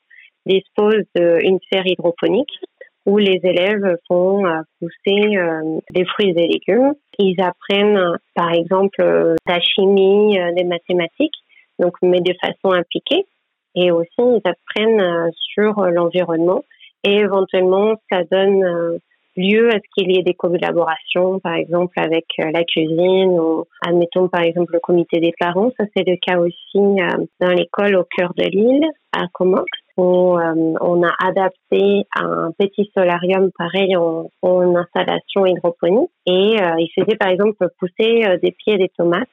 [0.47, 2.59] dispose d'une serre hydroponique
[3.07, 6.95] où les élèves font euh, pousser euh, des fruits et légumes.
[7.19, 11.35] Ils apprennent, par exemple, la chimie, des mathématiques,
[11.79, 13.27] donc mais de façon impliquée.
[13.75, 16.65] Et aussi, ils apprennent sur l'environnement.
[17.05, 19.01] Et éventuellement, ça donne
[19.37, 23.65] lieu à ce qu'il y ait des collaborations, par exemple avec euh, la cuisine ou
[23.87, 25.71] admettons par exemple le comité des parents.
[25.79, 29.67] Ça c'est le cas aussi euh, dans l'école au cœur de l'île à Comox
[30.03, 37.17] euh, on a adapté un petit solarium pareil en, en installation hydroponique et il faisait
[37.17, 39.29] par exemple pousser des pieds des tomates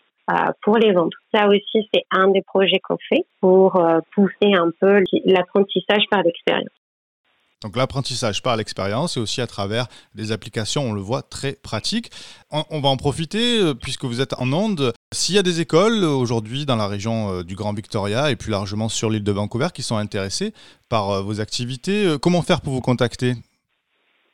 [0.62, 1.15] pour les vendre.
[1.34, 3.82] Ça aussi, c'est un des projets qu'on fait pour
[4.13, 6.77] pousser un peu l'apprentissage par l'expérience.
[7.63, 12.12] Donc l'apprentissage par l'expérience et aussi à travers des applications, on le voit, très pratiques.
[12.52, 14.93] On, va en profiter euh, puisque vous êtes en onde.
[15.12, 18.36] S'il y a des écoles euh, aujourd'hui dans la région euh, du Grand Victoria et
[18.36, 20.54] plus largement sur l'île de Vancouver qui sont intéressées
[20.88, 23.34] par vos activités, comment faire pour vous contacter?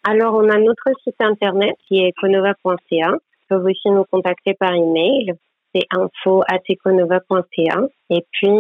[0.04, 3.12] Alors on a notre site internet qui est econova.ca.
[3.12, 5.34] Vous pouvez aussi nous contacter par email
[5.74, 7.82] c'est info.econova.ca.
[8.12, 8.52] Et puis,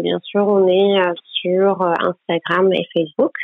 [0.00, 1.02] bien sûr, on est
[1.42, 3.34] sur Instagram et Facebook.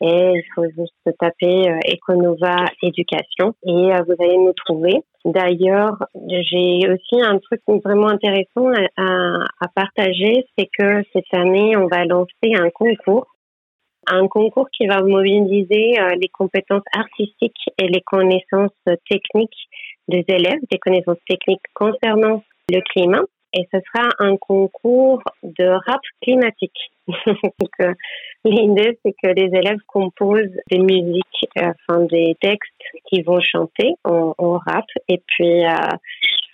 [0.00, 5.02] Et il faut juste taper euh, Econova Éducation et euh, vous allez nous trouver.
[5.24, 5.96] D'ailleurs,
[6.28, 12.04] j'ai aussi un truc vraiment intéressant à, à partager, c'est que cette année, on va
[12.04, 13.26] lancer un concours
[14.10, 18.72] un concours qui va mobiliser euh, les compétences artistiques et les connaissances
[19.08, 19.68] techniques
[20.08, 26.00] des élèves, des connaissances techniques concernant le climat et ce sera un concours de rap
[26.22, 26.78] climatique.
[27.26, 27.94] Donc, euh,
[28.44, 32.72] l'idée, c'est que les élèves composent des musiques, euh, enfin des textes
[33.06, 34.34] qu'ils vont chanter en,
[34.66, 35.70] rap, et puis euh,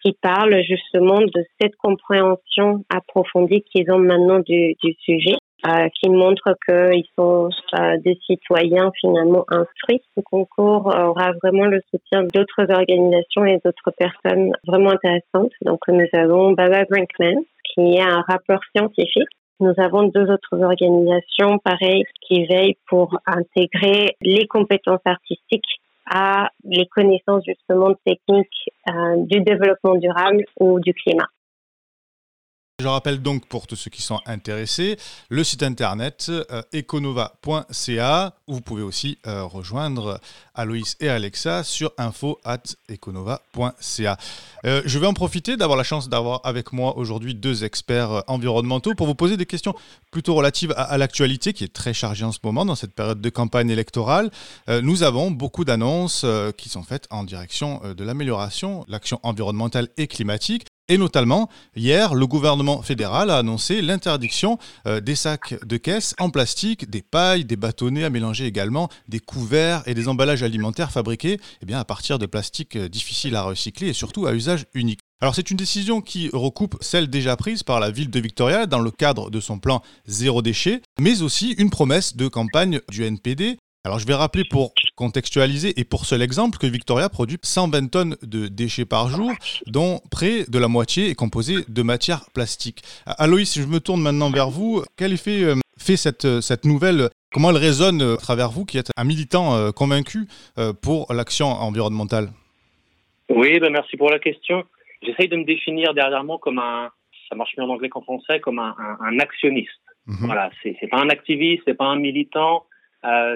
[0.03, 5.37] qui parlent justement de cette compréhension approfondie qu'ils ont maintenant du, du sujet.
[5.67, 10.03] Euh, qui montre qu'ils sont euh, des citoyens finalement instruits.
[10.15, 15.53] Ce concours aura vraiment le soutien d'autres organisations et d'autres personnes vraiment intéressantes.
[15.63, 19.31] Donc nous avons Baba Brinkman, qui est un rappeur scientifique.
[19.61, 26.87] Nous avons deux autres organisations, pareil, qui veillent pour intégrer les compétences artistiques à les
[26.87, 31.29] connaissances justement techniques euh, du développement durable ou du climat.
[32.81, 38.55] Je rappelle donc pour tous ceux qui sont intéressés le site internet euh, econova.ca où
[38.55, 40.19] vous pouvez aussi euh, rejoindre
[40.57, 44.17] Aloïs et Alexa sur info at econova.ca.
[44.67, 48.97] Euh, je vais en profiter d'avoir la chance d'avoir avec moi aujourd'hui deux experts environnementaux
[48.97, 49.77] pour vous poser des questions
[50.11, 53.31] plutôt relatives à, l'actualité qui est très chargée en ce moment dans cette période de
[53.31, 54.33] campagne électorale.
[54.83, 60.67] nous avons beaucoup d'annonces qui sont faites en direction de l'amélioration, l'action environnementale et climatique.
[60.89, 66.29] Et notamment, hier, le gouvernement fédéral a annoncé l'interdiction euh, des sacs de caisse en
[66.29, 71.41] plastique, des pailles, des bâtonnets à mélanger également, des couverts et des emballages alimentaires fabriqués
[71.67, 75.01] eh à partir de plastique euh, difficile à recycler et surtout à usage unique.
[75.23, 78.81] Alors c'est une décision qui recoupe celle déjà prise par la ville de Victoria dans
[78.81, 83.57] le cadre de son plan zéro déchet, mais aussi une promesse de campagne du NPD
[83.85, 88.17] alors je vais rappeler pour contextualiser et pour seul exemple que Victoria produit 120 tonnes
[88.23, 89.31] de déchets par jour,
[89.67, 92.83] dont près de la moitié est composée de matière plastique.
[93.07, 94.83] Aloïs, je me tourne maintenant vers vous.
[94.97, 98.79] Quel effet euh, fait cette, cette nouvelle Comment elle résonne euh, à travers vous qui
[98.79, 100.29] êtes un militant euh, convaincu
[100.83, 102.29] pour l'action environnementale?
[103.29, 104.65] Oui, ben merci pour la question.
[105.03, 106.91] J'essaye de me définir dernièrement comme un,
[107.29, 109.71] ça marche mieux en anglais qu'en français, comme un, un, actionniste.
[110.07, 110.27] Mhm.
[110.27, 112.74] Voilà, c'est pas un activiste, c'est pas un militant, euh,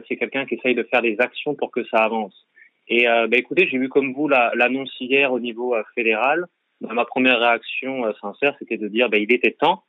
[0.08, 2.48] c'est quelqu'un qui essaye de faire des actions pour que ça avance.
[2.88, 6.46] Et euh, bah, écoutez, j'ai vu comme vous l'annonce hier au niveau euh, fédéral.
[6.80, 9.84] Bah, ma première réaction euh, sincère, c'était de dire bah, il était temps.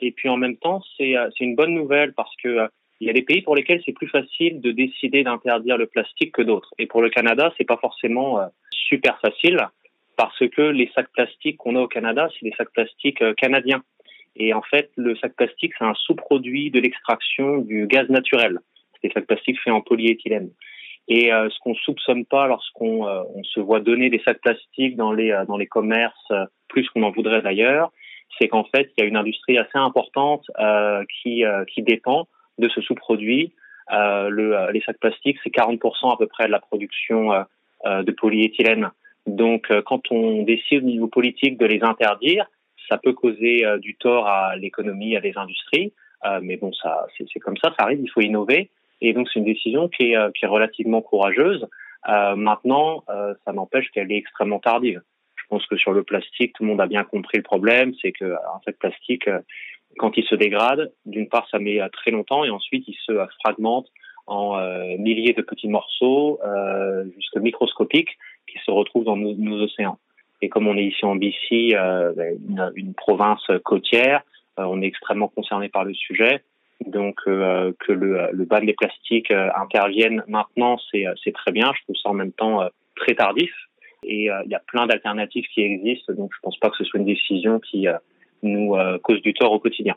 [0.00, 2.68] et puis en même temps, c'est une bonne nouvelle parce que
[3.00, 6.32] il y a des pays pour lesquels c'est plus facile de décider d'interdire le plastique
[6.32, 6.72] que d'autres.
[6.78, 8.40] Et pour le Canada, c'est pas forcément
[8.72, 9.58] super facile
[10.16, 13.82] parce que les sacs plastiques qu'on a au Canada, c'est des sacs plastiques canadiens.
[14.36, 18.58] Et en fait, le sac plastique, c'est un sous-produit de l'extraction du gaz naturel.
[18.94, 20.50] C'est des sacs plastiques faits en polyéthylène.
[21.08, 24.96] Et euh, ce qu'on soupçonne pas lorsqu'on euh, on se voit donner des sacs plastiques
[24.96, 26.32] dans les euh, dans les commerces
[26.68, 27.92] plus qu'on en voudrait d'ailleurs,
[28.38, 30.50] c'est qu'en fait il y a une industrie assez importante
[31.22, 32.26] qui qui dépend
[32.58, 33.52] de ce sous-produit
[33.90, 37.32] le, les sacs plastiques, c'est 40% à peu près de la production
[37.84, 38.90] de polyéthylène.
[39.26, 42.46] Donc, quand on décide au niveau politique de les interdire,
[42.88, 45.92] ça peut causer du tort à l'économie, à des industries.
[46.42, 48.00] mais bon, ça, c'est comme ça, ça arrive.
[48.02, 48.70] Il faut innover.
[49.00, 51.66] Et donc, c'est une décision qui est, est relativement courageuse.
[52.06, 53.04] maintenant,
[53.44, 55.00] ça n'empêche qu'elle est extrêmement tardive.
[55.44, 58.12] Je pense que sur le plastique, tout le monde a bien compris le problème, c'est
[58.12, 59.40] qu'un sac plastique, euh,
[59.98, 63.12] quand il se dégrade, d'une part, ça met euh, très longtemps et ensuite, il se
[63.12, 63.86] euh, fragmente
[64.26, 64.56] en
[64.96, 68.16] milliers de petits morceaux, euh, jusque microscopiques,
[68.50, 69.98] qui se retrouvent dans nos, océans.
[70.42, 74.22] Et comme on est ici en BC, ben, une, province côtière,
[74.56, 76.42] on est extrêmement concerné par le sujet.
[76.86, 81.72] Donc que le, le ban des plastiques intervienne maintenant, c'est très bien.
[81.76, 83.50] Je trouve ça en même temps très tardif
[84.06, 86.76] et euh, il y a plein d'alternatives qui existent, donc je ne pense pas que
[86.76, 87.96] ce soit une décision qui euh,
[88.42, 89.96] nous euh, cause du tort au quotidien.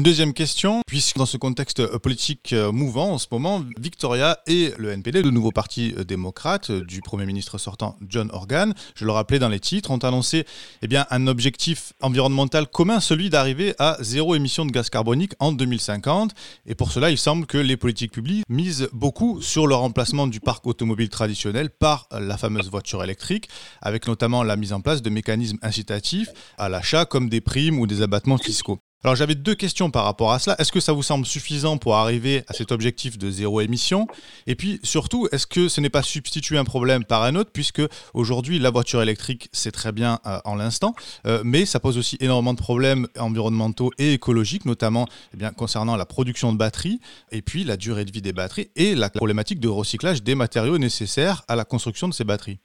[0.00, 4.72] Deuxième question, puisque dans ce contexte euh, politique euh, mouvant en ce moment, Victoria et
[4.76, 9.12] le NPD, le nouveau parti euh, démocrate du Premier ministre sortant John Organ, je le
[9.12, 10.46] rappelais dans les titres, ont annoncé
[10.82, 16.32] eh un objectif environnemental commun, celui d'arriver à zéro émission de gaz carbonique en 2050.
[16.66, 20.40] Et pour cela, il semble que les politiques publiques misent beaucoup sur le remplacement du
[20.40, 23.48] parc automobile traditionnel par la fameuse voiture électrique,
[23.80, 27.86] avec notamment la mise en place de mécanismes incitatifs à l'achat comme des primes ou
[27.86, 28.80] des abattements fiscaux.
[29.04, 30.56] Alors j'avais deux questions par rapport à cela.
[30.58, 34.08] Est-ce que ça vous semble suffisant pour arriver à cet objectif de zéro émission?
[34.46, 37.82] Et puis surtout, est-ce que ce n'est pas substituer un problème par un autre puisque
[38.14, 40.94] aujourd'hui la voiture électrique c'est très bien euh, en l'instant,
[41.26, 45.06] euh, mais ça pose aussi énormément de problèmes environnementaux et écologiques, notamment
[45.38, 46.98] eh concernant la production de batteries
[47.30, 50.78] et puis la durée de vie des batteries et la problématique de recyclage des matériaux
[50.78, 52.58] nécessaires à la construction de ces batteries.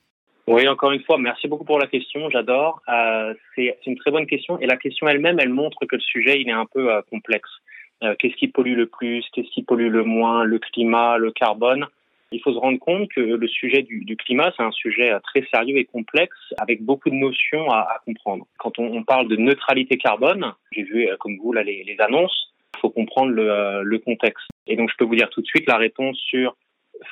[0.50, 2.28] Oui, encore une fois, merci beaucoup pour la question.
[2.32, 2.82] J'adore.
[2.90, 6.42] Euh, c'est une très bonne question et la question elle-même, elle montre que le sujet
[6.42, 7.52] il est un peu euh, complexe.
[8.02, 11.86] Euh, qu'est-ce qui pollue le plus Qu'est-ce qui pollue le moins Le climat, le carbone?
[12.32, 15.78] Il faut se rendre compte que le sujet du, climat, c'est un sujet très sérieux
[15.78, 18.48] et complexe, avec beaucoup de notions à, comprendre.
[18.58, 22.54] Quand on, parle de neutralité carbone, j'ai vu comme vous là les, annonces.
[22.76, 24.48] Il faut comprendre le contexte.
[24.66, 26.56] Et donc, je peux vous dire tout de suite la réponse sur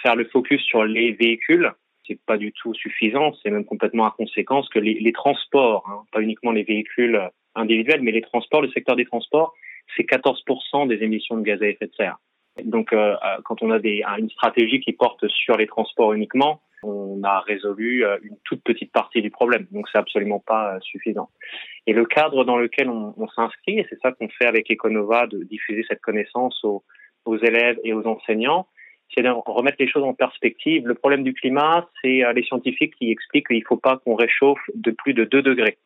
[0.02, 1.72] faire le focus sur les véhicules
[2.08, 6.52] c'est pas du tout suffisant, c'est même complètement inconséquent que les, transports, hein, pas uniquement
[6.52, 9.54] les véhicules individuels, mais les transports, le secteur des transports,
[9.96, 12.18] c'est 14% des émissions de gaz à effet de serre.
[12.64, 13.80] Donc, euh, euh, quand on a
[14.18, 18.92] une stratégie qui porte sur les transports uniquement, on a résolu euh, une toute petite
[18.92, 19.68] partie du problème.
[19.72, 21.30] Donc, c'est absolument pas suffisant.
[21.86, 25.44] Et le cadre dans lequel on, s'inscrit, et c'est ça qu'on fait avec Econova, de
[25.44, 28.68] diffuser cette connaissance aux élèves et aux enseignants,
[29.14, 30.88] c'est de remettre les choses en perspective.
[30.88, 34.16] Le problème du climat, c'est euh, les scientifiques qui expliquent qu'il ne faut pas qu'on
[34.16, 35.78] réchauffe de plus de 2 degrés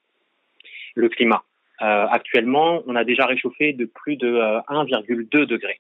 [0.96, 1.44] le climat.
[1.82, 4.34] Euh, actuellement, on a déjà réchauffé de plus de
[4.70, 5.80] 1,2 euh, degrés.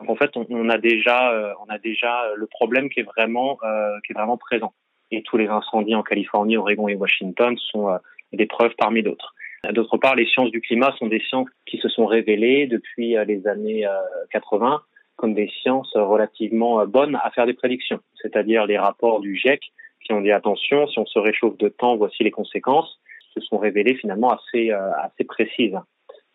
[0.00, 3.58] Donc en fait, on, a déjà, euh, on a déjà le problème qui est vraiment,
[3.62, 4.74] euh, qui est vraiment présent.
[5.10, 7.96] Et tous les incendies en Californie, Oregon et Washington sont
[8.32, 9.34] des preuves parmi d'autres.
[9.72, 13.46] D'autre part, les sciences du climat sont des sciences qui se sont révélées depuis les
[13.46, 13.86] années
[14.32, 14.82] 80
[15.16, 19.60] comme des sciences relativement euh, bonnes à faire des prédictions, c'est-à-dire les rapports du GIEC
[20.04, 23.00] qui ont dit attention, si on se réchauffe de temps, voici les conséquences,
[23.34, 25.76] se sont révélées finalement assez, euh, assez précises.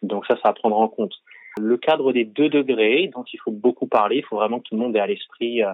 [0.01, 1.13] Donc ça, ça à prendre en compte.
[1.59, 4.75] Le cadre des deux degrés, dont il faut beaucoup parler, il faut vraiment que tout
[4.75, 5.71] le monde ait à l'esprit euh,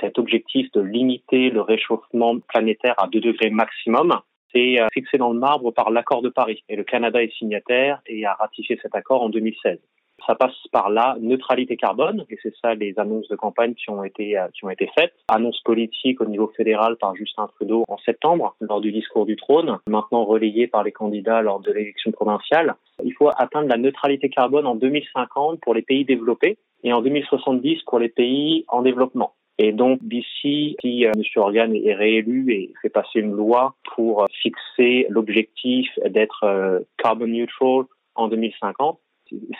[0.00, 4.20] cet objectif de limiter le réchauffement planétaire à 2 degrés maximum.
[4.52, 6.64] C'est fixé dans le marbre par l'accord de Paris.
[6.68, 9.78] Et le Canada est signataire et a ratifié cet accord en 2016
[10.26, 14.04] ça passe par la neutralité carbone, et c'est ça les annonces de campagne qui ont
[14.04, 15.14] été euh, qui ont été faites.
[15.28, 19.78] Annonce politique au niveau fédéral par Justin Trudeau en septembre lors du discours du trône,
[19.86, 22.74] maintenant relayé par les candidats lors de l'élection provinciale.
[23.04, 27.82] Il faut atteindre la neutralité carbone en 2050 pour les pays développés et en 2070
[27.86, 29.34] pour les pays en développement.
[29.58, 31.22] Et donc d'ici, si euh, M.
[31.36, 37.84] Organ est réélu et fait passer une loi pour fixer l'objectif d'être euh, carbon neutral
[38.14, 38.98] en 2050,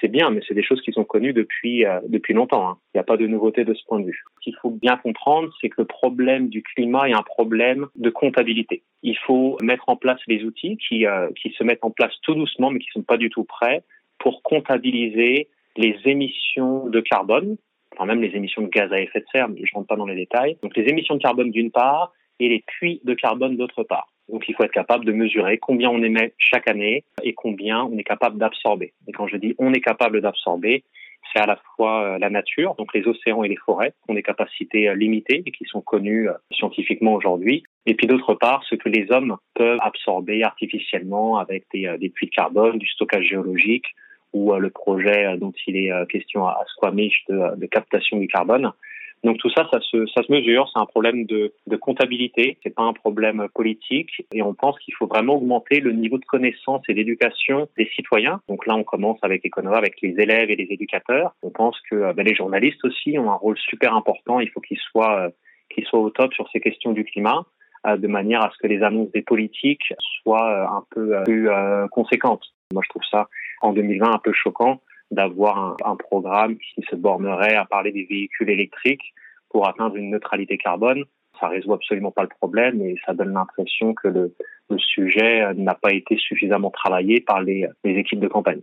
[0.01, 2.69] c'est bien, mais c'est des choses qui sont connues depuis euh, depuis longtemps.
[2.69, 2.79] Hein.
[2.95, 4.23] Il n'y a pas de nouveauté de ce point de vue.
[4.37, 8.11] Ce qu'il faut bien comprendre, c'est que le problème du climat est un problème de
[8.11, 8.83] comptabilité.
[9.03, 12.35] Il faut mettre en place les outils qui euh, qui se mettent en place tout
[12.35, 13.83] doucement, mais qui sont pas du tout prêts
[14.19, 17.57] pour comptabiliser les émissions de carbone,
[17.95, 20.07] enfin même les émissions de gaz à effet de serre, mais je rentre pas dans
[20.07, 20.57] les détails.
[20.63, 24.09] Donc les émissions de carbone d'une part et les puits de carbone d'autre part.
[24.29, 27.97] Donc il faut être capable de mesurer combien on émet chaque année et combien on
[27.97, 28.93] est capable d'absorber.
[29.07, 30.85] Et quand je dis on est capable d'absorber,
[31.33, 34.15] c'est à la fois euh, la nature, donc les océans et les forêts, qui ont
[34.15, 37.63] des capacités euh, limitées et qui sont connues euh, scientifiquement aujourd'hui.
[37.87, 42.33] Et puis d'autre part, ce que les hommes peuvent absorber artificiellement avec des, puits de
[42.35, 43.87] carbone, du stockage géologique
[44.33, 48.73] ou le projet dont il est question à Squamish de captation du carbone.
[49.25, 50.69] Donc tout ça, ça se, ça se mesure.
[50.73, 52.59] C'est un problème de, de comptabilité.
[52.63, 54.11] C'est pas un problème politique.
[54.33, 58.41] Et on pense qu'il faut vraiment augmenter le niveau de connaissance et d'éducation des citoyens.
[58.49, 61.35] Donc là, on commence avec Econova, avec les élèves et les éducateurs.
[61.43, 64.41] On pense que ben, les journalistes aussi ont un rôle super important.
[64.41, 65.31] Il faut qu'ils soient, euh,
[65.71, 67.45] qu'ils soient au top sur ces questions du climat
[67.87, 69.93] euh, de manière à ce que les annonces des politiques
[70.23, 71.49] soient un peu plus
[71.91, 72.45] conséquentes.
[72.73, 73.29] Moi, je trouve ça
[73.63, 74.81] en 2020 un peu choquant
[75.11, 79.15] d'avoir un, programme qui se bornerait à parler des véhicules électriques
[79.51, 81.05] pour atteindre une neutralité carbone.
[81.41, 84.35] Ça résout absolument pas le problème et ça donne l'impression que le,
[84.79, 88.63] sujet n'a pas été suffisamment travaillé par les équipes de campagne.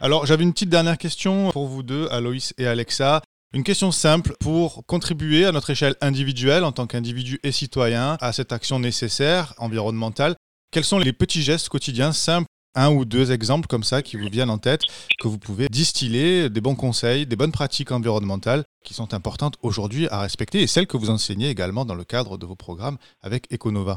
[0.00, 3.22] Alors j'avais une petite dernière question pour vous deux, Aloïs et Alexa.
[3.54, 8.32] Une question simple pour contribuer à notre échelle individuelle en tant qu'individu et citoyen à
[8.32, 10.34] cette action nécessaire environnementale.
[10.70, 12.45] Quels sont les petits gestes quotidiens simples
[12.76, 14.82] un ou deux exemples comme ça qui vous viennent en tête,
[15.20, 20.06] que vous pouvez distiller des bons conseils, des bonnes pratiques environnementales qui sont importantes aujourd'hui
[20.10, 23.52] à respecter et celles que vous enseignez également dans le cadre de vos programmes avec
[23.52, 23.96] Econova.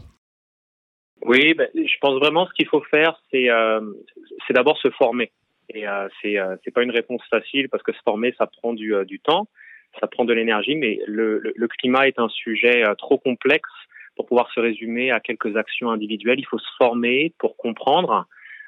[1.21, 3.82] Oui, ben, je pense vraiment ce qu'il faut faire, c'est euh,
[4.49, 5.32] d'abord se former.
[5.73, 8.95] Et euh, c'est euh, pas une réponse facile parce que se former, ça prend du,
[8.95, 9.47] euh, temps,
[9.99, 13.69] ça prend de l'énergie, mais le, climat est un sujet trop complexe
[14.15, 16.39] pour pouvoir se résumer à quelques actions individuelles.
[16.39, 18.27] Il faut se former pour comprendre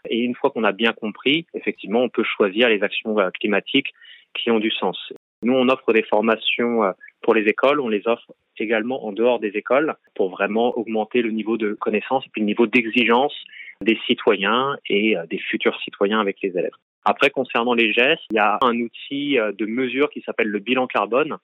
[0.10, 3.94] et une fois qu'on a bien compris, effectivement, on peut choisir les actions euh, climatiques
[4.34, 4.98] qui ont du sens.
[5.44, 6.92] Nous, on offre des formations euh,
[7.22, 11.32] pour les écoles, on les offre également en dehors des écoles pour vraiment augmenter le
[11.32, 13.34] niveau de connaissance et puis le niveau d'exigence
[13.82, 16.76] des citoyens et euh, des futurs citoyens avec les élèves.
[17.04, 20.86] Après, concernant les gestes, il y a un outil de mesure qui s'appelle le bilan
[20.86, 21.38] carbone.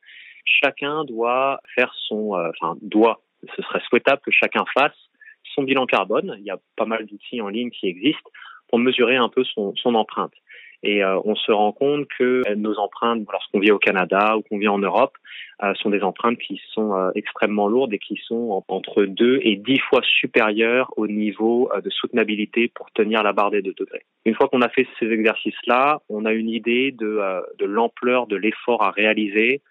[0.45, 3.21] Chacun doit faire son, enfin, doit,
[3.55, 4.93] ce serait souhaitable que chacun fasse
[5.57, 6.35] son bilan carbone.
[6.39, 8.29] Il y a pas mal d'outils en ligne qui existent
[8.69, 10.33] pour mesurer un peu son, empreinte.
[10.83, 14.41] Et euh, on se rend compte que euh, nos empreintes, lorsqu'on vit au Canada ou
[14.43, 15.17] qu'on vit en Europe,
[15.63, 19.79] euh, sont des empreintes qui sont extrêmement lourdes et qui sont entre 2 et 10
[19.89, 24.03] fois supérieures au niveau de soutenabilité pour tenir la barre des 2 degrés.
[24.25, 27.19] Une fois qu'on a fait ces exercices-là, on a une idée de,
[27.57, 29.61] de l'ampleur de l'effort à réaliser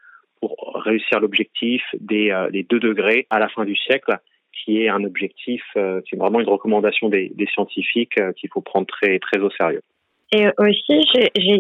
[0.41, 4.19] pour réussir l'objectif des, des 2 degrés à la fin du siècle
[4.65, 8.61] qui est un objectif, euh, c'est vraiment une recommandation des, des scientifiques euh, qu'il faut
[8.61, 9.83] prendre très, très au sérieux.
[10.33, 11.01] Et aussi,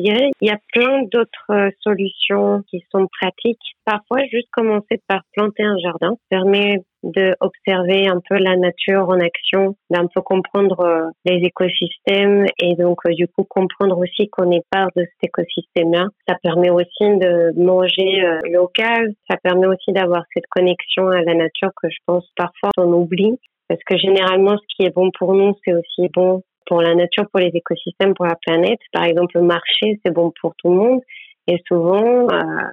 [0.06, 3.76] dirais, il y a plein d'autres euh, solutions qui sont pratiques.
[3.84, 9.76] Parfois, juste commencer par planter un jardin permet d'observer un peu la nature en action,
[9.90, 14.64] d'un peu comprendre euh, les écosystèmes et donc euh, du coup comprendre aussi qu'on est
[14.70, 16.06] part de cet écosystème-là.
[16.28, 21.70] Ça permet aussi de manger local, ça permet aussi d'avoir cette connexion à la nature
[21.80, 23.38] que je pense parfois on oublie
[23.68, 27.24] parce que généralement ce qui est bon pour nous, c'est aussi bon pour la nature,
[27.30, 28.80] pour les écosystèmes, pour la planète.
[28.92, 31.00] Par exemple, le marché, c'est bon pour tout le monde.
[31.48, 32.70] Et souvent, euh,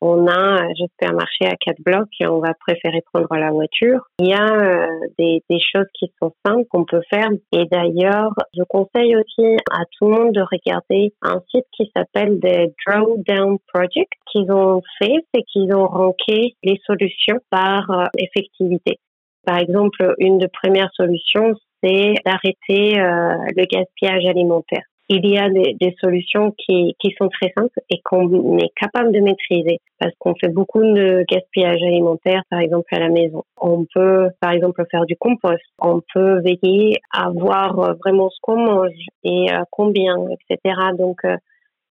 [0.00, 4.06] on a juste un marché à quatre blocs et on va préférer prendre la voiture.
[4.18, 4.86] Il y a euh,
[5.18, 7.28] des, des, choses qui sont simples qu'on peut faire.
[7.52, 12.38] Et d'ailleurs, je conseille aussi à tout le monde de regarder un site qui s'appelle
[12.40, 14.12] The Drawdown Project.
[14.30, 18.98] qu'ils ont fait, c'est qu'ils ont ranké les solutions par euh, effectivité.
[19.46, 24.82] Par exemple, une des premières solutions, c'est d'arrêter euh, le gaspillage alimentaire.
[25.08, 29.12] Il y a des, des solutions qui, qui, sont très simples et qu'on est capable
[29.12, 33.44] de maîtriser parce qu'on fait beaucoup de gaspillage alimentaire, par exemple à la maison.
[33.56, 35.62] On peut, par exemple, faire du compost.
[35.78, 38.90] On peut veiller à voir vraiment ce qu'on mange
[39.22, 40.74] et euh, combien, etc.
[40.98, 41.36] Donc, euh,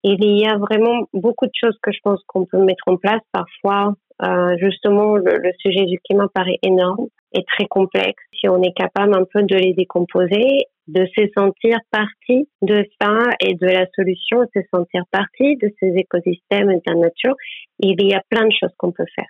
[0.03, 3.21] il y a vraiment beaucoup de choses que je pense qu'on peut mettre en place.
[3.31, 8.21] Parfois, euh, justement, le, sujet du climat paraît énorme et très complexe.
[8.39, 13.17] Si on est capable un peu de les décomposer, de se sentir partie de ça
[13.39, 17.35] et de la solution, de se sentir partie de ces écosystèmes et de la nature,
[17.79, 19.27] il y a plein de choses qu'on peut faire.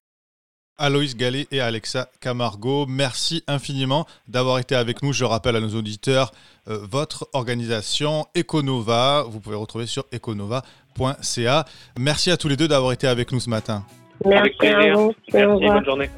[0.77, 5.13] Aloïs Gallet et Alexa Camargo, merci infiniment d'avoir été avec nous.
[5.13, 6.31] Je rappelle à nos auditeurs
[6.67, 9.23] euh, votre organisation Econova.
[9.29, 11.65] Vous pouvez retrouver sur econova.ca.
[11.99, 13.85] Merci à tous les deux d'avoir été avec nous ce matin.
[14.25, 14.77] Merci avec plaisir.
[14.77, 15.13] À vous.
[15.33, 16.09] Merci, bonne journée.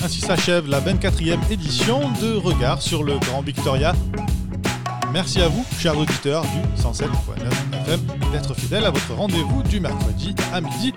[0.00, 3.94] Ainsi s'achève la 24e édition de Regard sur le Grand Victoria.
[5.12, 7.06] Merci à vous, chers auditeurs du 107.9
[7.82, 8.00] FM,
[8.32, 10.92] d'être fidèles à votre rendez-vous du mercredi à midi.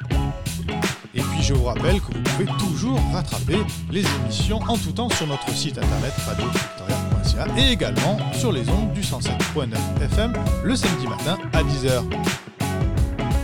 [1.13, 3.57] Et puis je vous rappelle que vous pouvez toujours rattraper
[3.89, 8.93] les émissions en tout temps sur notre site internet radio-victoria.ca et également sur les ondes
[8.93, 10.33] du 107.9 FM
[10.63, 12.03] le samedi matin à 10h.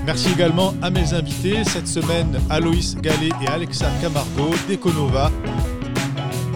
[0.06, 5.32] Merci également à mes invités cette semaine, Aloïs Gallet et Alexa Camargo d'Econova.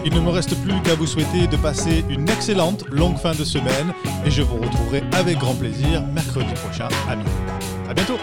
[0.04, 3.44] Il ne me reste plus qu'à vous souhaiter de passer une excellente longue fin de
[3.44, 3.94] semaine
[4.24, 7.30] et je vous retrouverai avec grand plaisir mercredi prochain à midi.
[7.88, 8.18] A bientôt